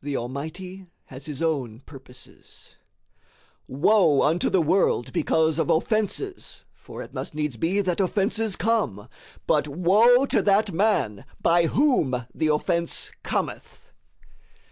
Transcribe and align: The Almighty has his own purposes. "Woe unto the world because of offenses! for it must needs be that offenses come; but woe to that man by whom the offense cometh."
The 0.00 0.16
Almighty 0.16 0.86
has 1.06 1.26
his 1.26 1.42
own 1.42 1.80
purposes. 1.80 2.76
"Woe 3.66 4.22
unto 4.22 4.48
the 4.48 4.62
world 4.62 5.12
because 5.12 5.58
of 5.58 5.68
offenses! 5.68 6.62
for 6.72 7.02
it 7.02 7.12
must 7.12 7.34
needs 7.34 7.56
be 7.56 7.80
that 7.80 7.98
offenses 7.98 8.54
come; 8.54 9.08
but 9.48 9.66
woe 9.66 10.26
to 10.26 10.42
that 10.42 10.70
man 10.70 11.24
by 11.40 11.66
whom 11.66 12.24
the 12.32 12.46
offense 12.46 13.10
cometh." 13.24 13.90